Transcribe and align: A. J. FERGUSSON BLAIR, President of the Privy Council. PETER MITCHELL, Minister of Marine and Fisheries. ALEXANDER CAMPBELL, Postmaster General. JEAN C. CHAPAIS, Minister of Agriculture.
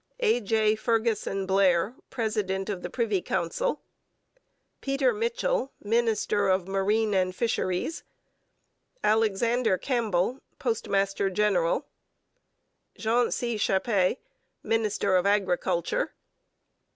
A. 0.19 0.39
J. 0.41 0.73
FERGUSSON 0.75 1.45
BLAIR, 1.45 1.93
President 2.09 2.69
of 2.71 2.81
the 2.81 2.89
Privy 2.89 3.21
Council. 3.21 3.81
PETER 4.81 5.13
MITCHELL, 5.13 5.73
Minister 5.79 6.47
of 6.49 6.67
Marine 6.67 7.13
and 7.13 7.35
Fisheries. 7.35 8.03
ALEXANDER 9.03 9.77
CAMPBELL, 9.77 10.39
Postmaster 10.57 11.29
General. 11.29 11.85
JEAN 12.97 13.29
C. 13.31 13.59
CHAPAIS, 13.59 14.17
Minister 14.63 15.15
of 15.17 15.27
Agriculture. 15.27 16.13